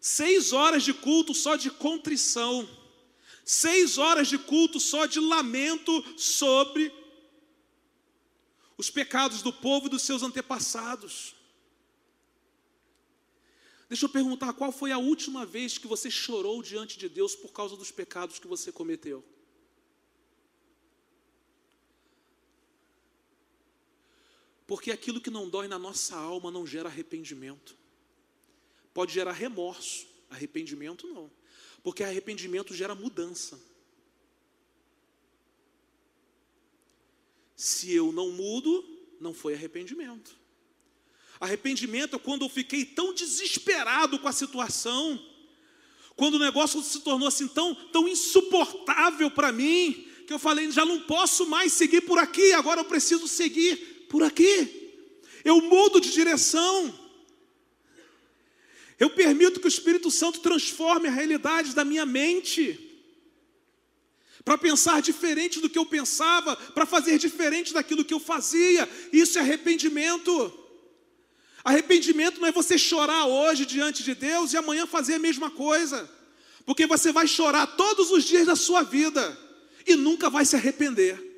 [0.00, 2.68] Seis horas de culto só de contrição.
[3.44, 6.92] Seis horas de culto só de lamento sobre
[8.76, 11.34] os pecados do povo e dos seus antepassados.
[13.88, 17.52] Deixa eu perguntar, qual foi a última vez que você chorou diante de Deus por
[17.52, 19.24] causa dos pecados que você cometeu?
[24.66, 27.76] Porque aquilo que não dói na nossa alma não gera arrependimento.
[28.92, 31.30] Pode gerar remorso, arrependimento não.
[31.82, 33.60] Porque arrependimento gera mudança.
[37.54, 38.84] Se eu não mudo,
[39.20, 40.36] não foi arrependimento.
[41.38, 45.22] Arrependimento é quando eu fiquei tão desesperado com a situação,
[46.16, 50.86] quando o negócio se tornou assim tão, tão insuportável para mim, que eu falei, já
[50.86, 54.94] não posso mais seguir por aqui, agora eu preciso seguir por aqui.
[55.44, 56.96] Eu mudo de direção.
[58.96, 62.78] Eu permito que o Espírito Santo transforme a realidade da minha mente.
[64.44, 68.88] Para pensar diferente do que eu pensava, para fazer diferente daquilo que eu fazia.
[69.12, 70.32] Isso é arrependimento.
[71.64, 76.08] Arrependimento não é você chorar hoje diante de Deus e amanhã fazer a mesma coisa.
[76.64, 79.36] Porque você vai chorar todos os dias da sua vida
[79.84, 81.33] e nunca vai se arrepender.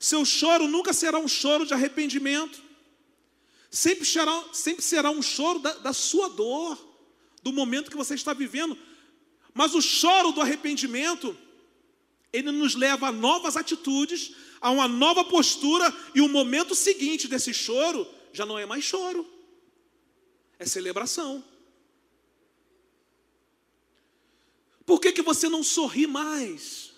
[0.00, 2.58] Seu choro nunca será um choro de arrependimento,
[3.70, 6.78] sempre será, sempre será um choro da, da sua dor,
[7.42, 8.78] do momento que você está vivendo.
[9.52, 11.36] Mas o choro do arrependimento,
[12.32, 17.52] ele nos leva a novas atitudes, a uma nova postura, e o momento seguinte desse
[17.52, 19.30] choro já não é mais choro,
[20.58, 21.44] é celebração.
[24.86, 26.89] Por que, que você não sorri mais?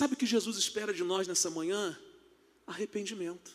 [0.00, 1.94] Sabe o que Jesus espera de nós nessa manhã?
[2.66, 3.54] Arrependimento.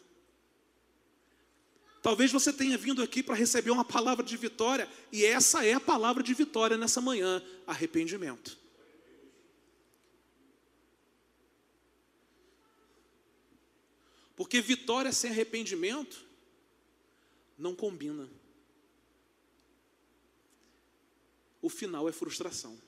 [2.03, 5.79] Talvez você tenha vindo aqui para receber uma palavra de vitória, e essa é a
[5.79, 8.59] palavra de vitória nessa manhã: arrependimento.
[14.35, 16.23] Porque vitória sem arrependimento
[17.57, 18.29] não combina.
[21.59, 22.79] O final é frustração.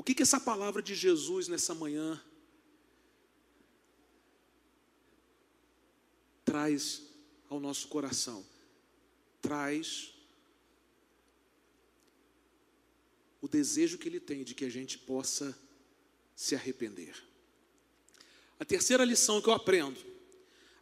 [0.00, 2.18] O que, que essa palavra de Jesus nessa manhã
[6.42, 7.02] traz
[7.50, 8.42] ao nosso coração?
[9.42, 10.14] Traz
[13.42, 15.54] o desejo que ele tem de que a gente possa
[16.34, 17.22] se arrepender.
[18.58, 20.00] A terceira lição que eu aprendo: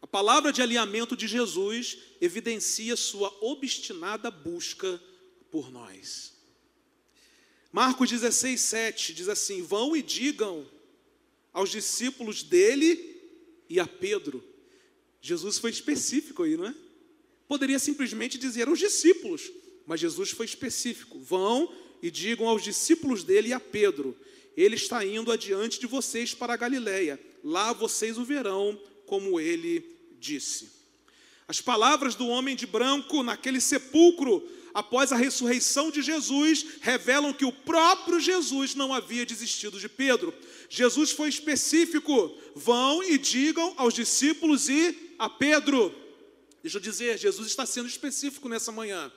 [0.01, 5.03] A palavra de alinhamento de Jesus evidencia sua obstinada busca
[5.51, 6.38] por nós.
[7.73, 10.67] Marcos 16, 7 diz assim: Vão e digam
[11.53, 13.17] aos discípulos dele
[13.69, 14.43] e a Pedro.
[15.21, 16.75] Jesus foi específico aí, não é?
[17.47, 19.51] Poderia simplesmente dizer aos discípulos,
[19.87, 21.19] mas Jesus foi específico.
[21.19, 24.17] Vão e digam aos discípulos dele e a Pedro:
[24.57, 27.21] Ele está indo adiante de vocês para a Galiléia.
[27.45, 29.85] Lá vocês o verão, como ele
[30.19, 30.71] disse.
[31.47, 37.45] As palavras do homem de branco naquele sepulcro, após a ressurreição de Jesus, revelam que
[37.45, 40.35] o próprio Jesus não havia desistido de Pedro.
[40.69, 45.95] Jesus foi específico: vão e digam aos discípulos e a Pedro.
[46.63, 49.13] Deixa eu dizer, Jesus está sendo específico nessa manhã.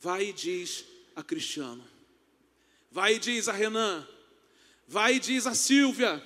[0.00, 0.84] Vai e diz
[1.14, 1.84] a Cristiano.
[2.90, 4.06] Vai e diz a Renan.
[4.88, 6.22] Vai e diz a Silvia.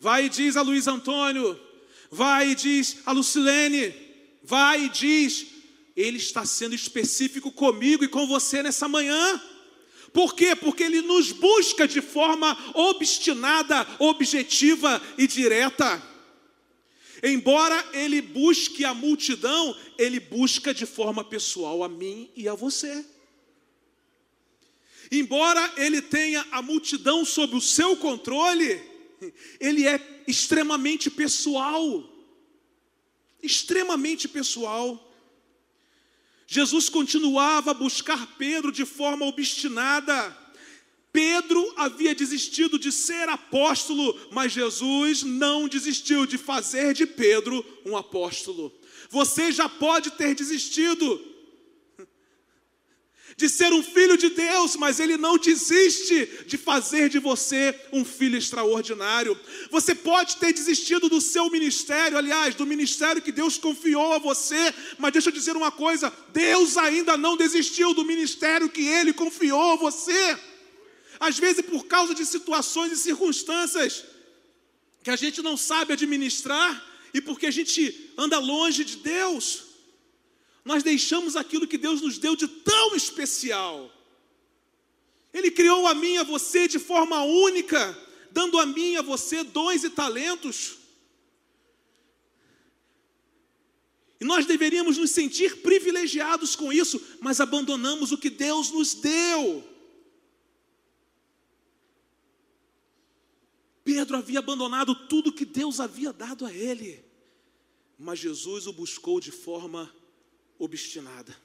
[0.00, 1.58] Vai e diz a Luiz Antônio.
[2.10, 3.94] Vai e diz a Lucilene.
[4.42, 5.46] Vai e diz.
[6.00, 9.40] Ele está sendo específico comigo e com você nessa manhã.
[10.12, 10.56] Por quê?
[10.56, 16.02] Porque ele nos busca de forma obstinada, objetiva e direta.
[17.22, 23.04] Embora ele busque a multidão, ele busca de forma pessoal a mim e a você.
[25.12, 28.80] Embora ele tenha a multidão sob o seu controle,
[29.58, 32.04] ele é extremamente pessoal.
[33.42, 35.09] Extremamente pessoal.
[36.52, 40.36] Jesus continuava a buscar Pedro de forma obstinada.
[41.12, 47.96] Pedro havia desistido de ser apóstolo, mas Jesus não desistiu de fazer de Pedro um
[47.96, 48.72] apóstolo.
[49.10, 51.24] Você já pode ter desistido
[53.40, 58.04] de ser um filho de Deus, mas Ele não desiste de fazer de você um
[58.04, 59.38] filho extraordinário.
[59.70, 64.74] Você pode ter desistido do seu ministério, aliás, do ministério que Deus confiou a você,
[64.98, 69.72] mas deixa eu dizer uma coisa: Deus ainda não desistiu do ministério que Ele confiou
[69.72, 70.38] a você
[71.18, 74.04] às vezes por causa de situações e circunstâncias
[75.02, 76.70] que a gente não sabe administrar
[77.12, 79.69] e porque a gente anda longe de Deus,
[80.70, 83.90] nós deixamos aquilo que Deus nos deu de tão especial.
[85.34, 87.98] Ele criou a mim e a você de forma única,
[88.30, 90.76] dando a mim e a você dons e talentos.
[94.20, 99.64] E nós deveríamos nos sentir privilegiados com isso, mas abandonamos o que Deus nos deu.
[103.82, 107.04] Pedro havia abandonado tudo que Deus havia dado a ele,
[107.98, 109.92] mas Jesus o buscou de forma
[110.60, 111.36] obstinada.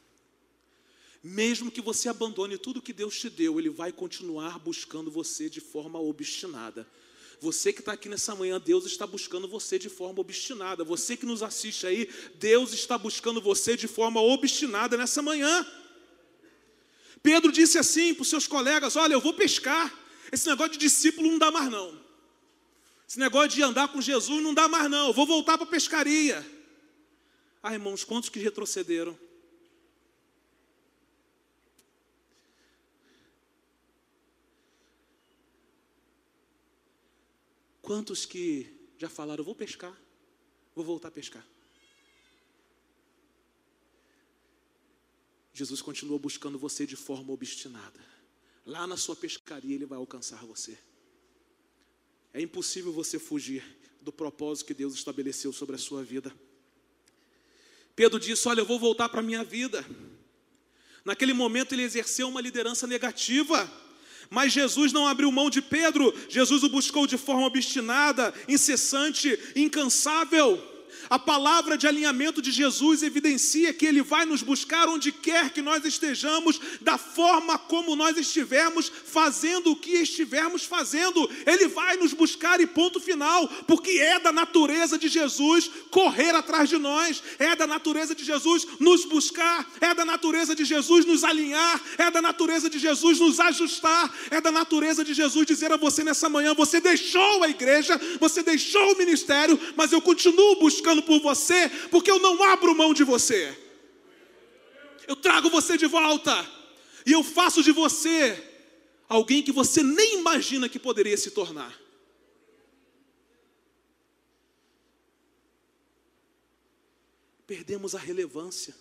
[1.24, 5.60] Mesmo que você abandone tudo que Deus te deu, Ele vai continuar buscando você de
[5.60, 6.88] forma obstinada.
[7.42, 10.84] Você que está aqui nessa manhã, Deus está buscando você de forma obstinada.
[10.84, 15.66] Você que nos assiste aí, Deus está buscando você de forma obstinada nessa manhã.
[17.24, 19.92] Pedro disse assim para os seus colegas: Olha, eu vou pescar.
[20.32, 22.06] Esse negócio de discípulo não dá mais não.
[23.08, 25.08] Esse negócio de andar com Jesus não dá mais, não.
[25.08, 26.46] Eu vou voltar para a pescaria.
[27.68, 29.18] Ah, irmãos, quantos que retrocederam?
[37.82, 40.00] Quantos que já falaram, vou pescar,
[40.76, 41.44] vou voltar a pescar?
[45.52, 48.00] Jesus continua buscando você de forma obstinada.
[48.64, 50.78] Lá na sua pescaria, Ele vai alcançar você.
[52.32, 53.66] É impossível você fugir
[54.02, 56.32] do propósito que Deus estabeleceu sobre a sua vida.
[57.96, 59.86] Pedro disse: Olha, eu vou voltar para a minha vida.
[61.04, 63.72] Naquele momento ele exerceu uma liderança negativa,
[64.30, 70.75] mas Jesus não abriu mão de Pedro, Jesus o buscou de forma obstinada, incessante, incansável.
[71.10, 75.62] A palavra de alinhamento de Jesus evidencia que Ele vai nos buscar onde quer que
[75.62, 81.30] nós estejamos, da forma como nós estivermos, fazendo o que estivermos fazendo.
[81.46, 86.70] Ele vai nos buscar e ponto final, porque é da natureza de Jesus correr atrás
[86.70, 91.24] de nós, é da natureza de Jesus nos buscar, é da natureza de Jesus nos
[91.24, 95.78] alinhar, é da natureza de Jesus nos ajustar, é da natureza de Jesus dizer a
[95.78, 100.95] você nessa manhã: você deixou a igreja, você deixou o ministério, mas eu continuo buscando
[101.04, 103.58] por você, porque eu não abro mão de você.
[105.08, 106.34] Eu trago você de volta,
[107.06, 108.54] e eu faço de você
[109.08, 111.80] alguém que você nem imagina que poderia se tornar.
[117.46, 118.76] Perdemos a relevância,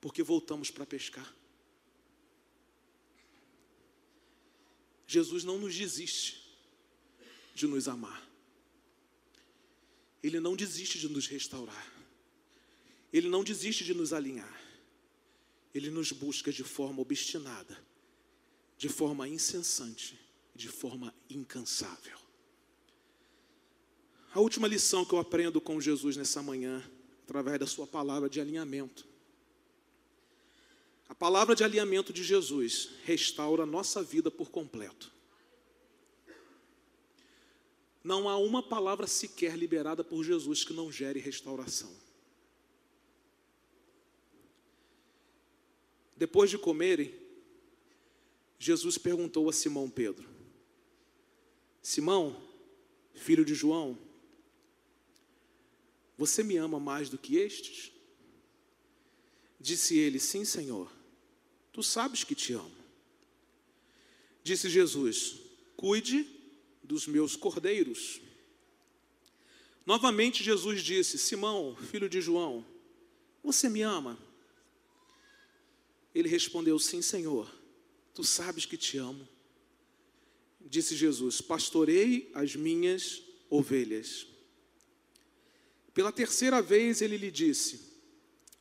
[0.00, 1.34] porque voltamos para pescar.
[5.06, 6.42] Jesus não nos desiste
[7.54, 8.31] de nos amar.
[10.22, 11.92] Ele não desiste de nos restaurar.
[13.12, 14.60] Ele não desiste de nos alinhar.
[15.74, 17.76] Ele nos busca de forma obstinada,
[18.76, 20.18] de forma incessante,
[20.54, 22.18] de forma incansável.
[24.34, 26.82] A última lição que eu aprendo com Jesus nessa manhã,
[27.24, 29.06] através da Sua palavra de alinhamento.
[31.08, 35.12] A palavra de alinhamento de Jesus restaura a nossa vida por completo.
[38.02, 41.94] Não há uma palavra sequer liberada por Jesus que não gere restauração.
[46.16, 47.14] Depois de comerem,
[48.58, 50.28] Jesus perguntou a Simão Pedro:
[51.82, 52.40] Simão,
[53.14, 53.98] filho de João,
[56.16, 57.92] você me ama mais do que estes?
[59.58, 60.92] Disse ele: Sim, Senhor,
[61.72, 62.76] tu sabes que te amo.
[64.44, 65.40] Disse Jesus:
[65.76, 66.31] Cuide
[66.92, 68.20] dos meus cordeiros.
[69.86, 72.66] Novamente Jesus disse: Simão, filho de João,
[73.42, 74.18] você me ama?
[76.14, 77.50] Ele respondeu: Sim, Senhor,
[78.12, 79.26] tu sabes que te amo.
[80.60, 84.26] Disse Jesus: Pastorei as minhas ovelhas.
[85.94, 87.90] Pela terceira vez ele lhe disse: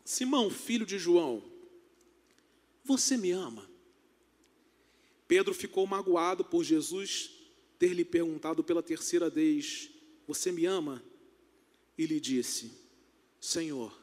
[0.05, 1.43] Simão, filho de João,
[2.85, 3.69] você me ama?
[5.27, 7.40] Pedro ficou magoado por Jesus
[7.81, 9.89] ter lhe perguntado pela terceira vez:
[10.27, 11.03] Você me ama?
[11.97, 12.71] E lhe disse:
[13.39, 13.99] Senhor,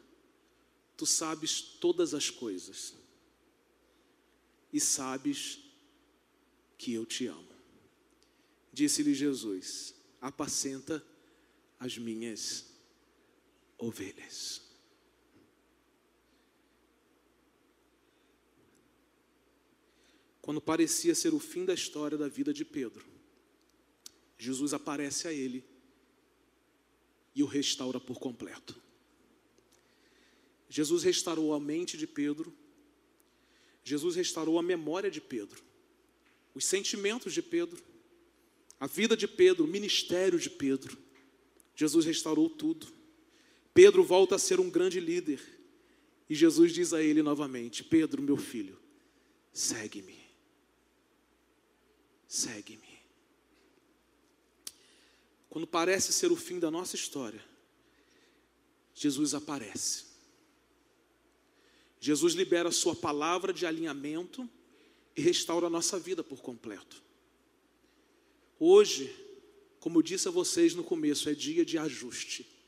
[0.97, 2.93] tu sabes todas as coisas
[4.73, 5.61] e sabes
[6.77, 7.53] que eu te amo.
[8.73, 11.01] Disse-lhe Jesus: Apacenta
[11.79, 12.65] as minhas
[13.79, 14.61] ovelhas.
[20.43, 23.18] Quando parecia ser o fim da história da vida de Pedro,
[24.39, 25.65] Jesus aparece a ele
[27.35, 28.81] e o restaura por completo.
[30.71, 32.55] Jesus restaurou a mente de Pedro,
[33.83, 35.63] Jesus restaurou a memória de Pedro,
[36.55, 37.83] os sentimentos de Pedro,
[38.79, 40.97] a vida de Pedro, o ministério de Pedro.
[41.75, 42.87] Jesus restaurou tudo.
[43.75, 45.41] Pedro volta a ser um grande líder.
[46.29, 48.79] E Jesus diz a ele novamente: Pedro, meu filho,
[49.53, 50.19] segue-me.
[52.27, 52.88] Segue-me.
[55.49, 57.43] Quando parece ser o fim da nossa história,
[58.95, 60.07] Jesus aparece.
[62.01, 64.49] Jesus libera a sua palavra de alinhamento
[65.17, 67.03] e restaura a nossa vida por completo.
[68.59, 69.15] Hoje,
[69.81, 72.59] como eu disse a vocês no começo, é dia de ajuste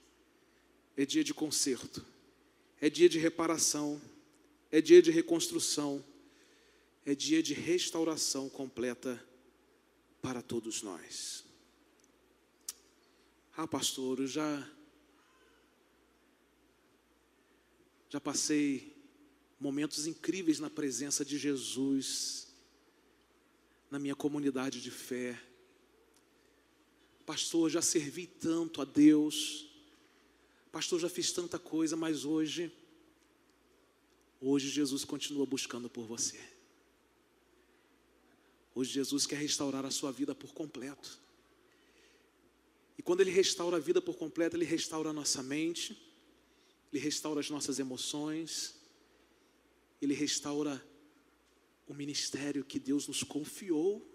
[1.01, 2.05] é dia de conserto,
[2.79, 4.01] é dia de reparação,
[4.71, 6.05] é dia de reconstrução,
[7.07, 9.19] é dia de restauração completa
[10.21, 11.43] para todos nós.
[13.57, 14.69] Ah, pastor, eu já
[18.09, 18.97] já passei
[19.61, 22.49] momentos incríveis na presença de Jesus
[23.91, 25.41] na minha comunidade de fé.
[27.25, 29.71] Pastor, já servi tanto a Deus
[30.73, 32.73] Pastor, já fiz tanta coisa, mas hoje,
[34.41, 36.39] hoje Jesus continua buscando por você.
[38.73, 41.19] Hoje Jesus quer restaurar a sua vida por completo.
[43.01, 45.99] E quando Ele restaura a vida por completo, Ele restaura a nossa mente,
[46.93, 48.75] Ele restaura as nossas emoções,
[50.03, 50.87] Ele restaura
[51.87, 54.07] o ministério que Deus nos confiou.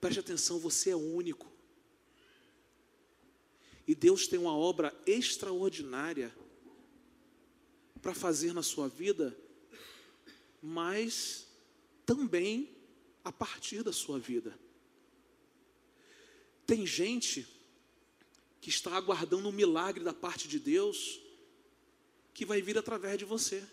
[0.00, 1.50] Preste atenção, você é único.
[3.88, 6.32] E Deus tem uma obra extraordinária
[8.00, 9.36] para fazer na sua vida,
[10.62, 11.48] mas
[12.06, 12.72] também
[13.24, 14.56] a partir da sua vida.
[16.70, 17.48] Tem gente
[18.60, 21.18] que está aguardando um milagre da parte de Deus
[22.32, 23.68] que vai vir através de você.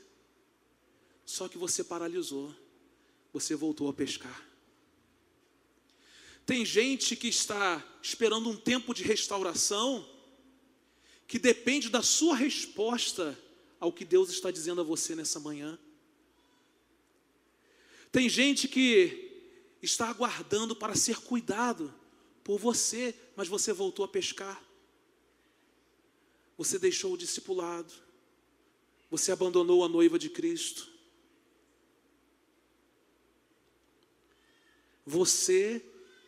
[1.24, 2.52] Só que você paralisou,
[3.32, 4.44] você voltou a pescar.
[6.44, 10.04] Tem gente que está esperando um tempo de restauração
[11.28, 13.38] que depende da sua resposta
[13.80, 15.78] ao que Deus está dizendo a você nessa manhã.
[18.12, 21.94] Tem gente que está aguardando para ser cuidado
[22.48, 24.64] por você, mas você voltou a pescar.
[26.58, 27.94] Você deixou o discipulado.
[29.12, 30.90] Você abandonou a noiva de Cristo.
[35.06, 35.86] Você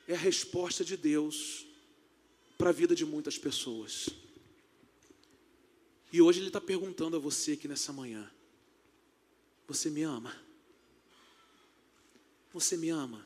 [0.09, 1.65] é a resposta de Deus
[2.57, 4.09] para a vida de muitas pessoas.
[6.11, 8.29] E hoje Ele está perguntando a você aqui nessa manhã:
[9.69, 10.35] Você me ama?
[12.51, 13.25] Você me ama?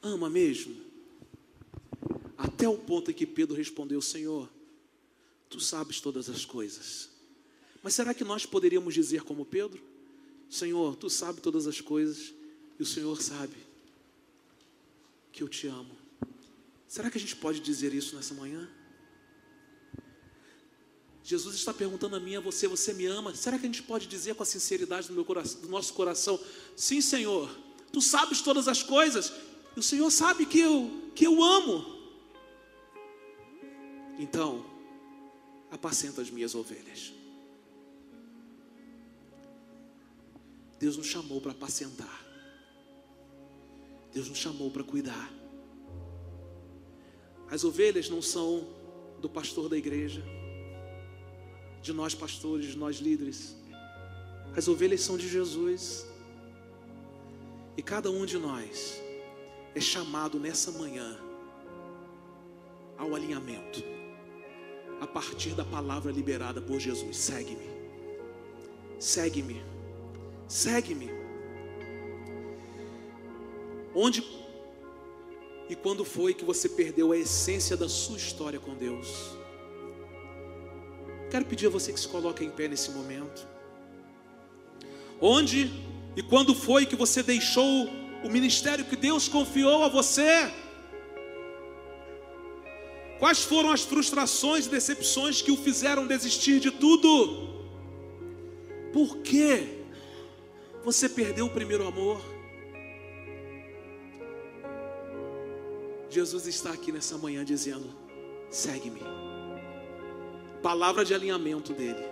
[0.00, 0.87] Ama mesmo?
[2.38, 4.48] Até o ponto em que Pedro respondeu: Senhor,
[5.50, 7.10] tu sabes todas as coisas.
[7.82, 9.82] Mas será que nós poderíamos dizer como Pedro?
[10.48, 12.32] Senhor, tu sabes todas as coisas
[12.78, 13.56] e o Senhor sabe
[15.32, 15.96] que eu te amo.
[16.86, 18.70] Será que a gente pode dizer isso nessa manhã?
[21.22, 23.34] Jesus está perguntando a mim, a você, você me ama?
[23.34, 26.40] Será que a gente pode dizer com a sinceridade do, meu coração, do nosso coração,
[26.74, 27.50] sim, Senhor,
[27.92, 29.30] tu sabes todas as coisas,
[29.76, 31.97] e o Senhor sabe que eu, que eu amo.
[34.18, 34.64] Então,
[35.70, 37.12] apacenta as minhas ovelhas.
[40.78, 42.26] Deus nos chamou para apacentar.
[44.12, 45.32] Deus nos chamou para cuidar.
[47.50, 48.66] As ovelhas não são
[49.20, 50.22] do pastor da igreja,
[51.82, 53.56] de nós pastores, de nós líderes.
[54.56, 56.06] As ovelhas são de Jesus.
[57.76, 59.00] E cada um de nós
[59.74, 61.18] é chamado nessa manhã
[62.96, 63.82] ao alinhamento,
[65.00, 67.68] a partir da palavra liberada por Jesus: segue-me,
[68.98, 69.62] segue-me,
[70.46, 71.10] segue-me.
[73.94, 74.22] Onde
[75.68, 79.08] e quando foi que você perdeu a essência da sua história com Deus?
[81.30, 83.46] Quero pedir a você que se coloque em pé nesse momento.
[85.20, 85.70] Onde
[86.16, 87.86] e quando foi que você deixou
[88.24, 90.50] o ministério que Deus confiou a você?
[93.18, 97.48] Quais foram as frustrações e decepções que o fizeram desistir de tudo?
[98.92, 99.84] Por que
[100.84, 102.20] você perdeu o primeiro amor?
[106.08, 107.92] Jesus está aqui nessa manhã dizendo:
[108.50, 109.00] segue-me
[110.62, 112.04] palavra de alinhamento dele,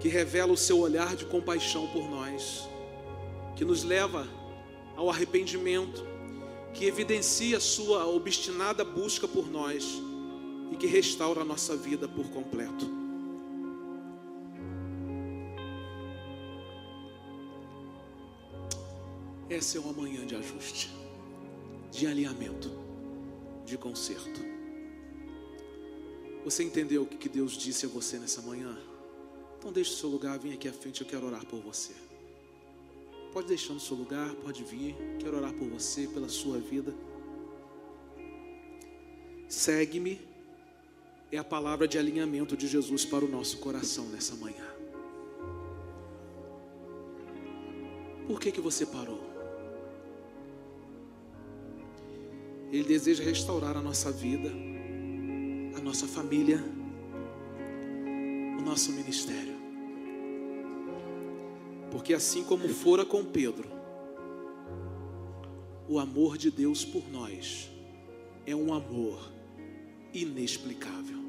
[0.00, 2.68] que revela o seu olhar de compaixão por nós,
[3.56, 4.26] que nos leva
[4.96, 6.04] ao arrependimento,
[6.74, 9.84] que evidencia a sua obstinada busca por nós
[10.70, 13.00] e que restaura a nossa vida por completo.
[19.48, 20.90] Essa é uma manhã de ajuste,
[21.90, 22.70] de alinhamento,
[23.66, 24.40] de conserto.
[26.44, 28.78] Você entendeu o que Deus disse a você nessa manhã?
[29.58, 31.92] Então deixe o seu lugar, vem aqui à frente, eu quero orar por você.
[33.32, 36.94] Pode deixar no seu lugar, pode vir, quero orar por você, pela sua vida.
[39.48, 40.20] Segue-me
[41.32, 44.66] é a palavra de alinhamento de Jesus para o nosso coração nessa manhã.
[48.26, 49.20] Por que que você parou?
[52.72, 54.50] Ele deseja restaurar a nossa vida
[55.80, 56.62] a nossa família,
[58.58, 59.49] o nosso ministério.
[61.90, 63.68] Porque assim como fora com Pedro,
[65.88, 67.70] o amor de Deus por nós
[68.46, 69.30] é um amor
[70.12, 71.19] inexplicável.